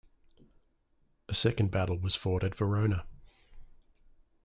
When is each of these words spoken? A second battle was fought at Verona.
A 1.29 1.35
second 1.35 1.69
battle 1.69 1.95
was 1.99 2.15
fought 2.15 2.43
at 2.43 2.55
Verona. 2.55 3.05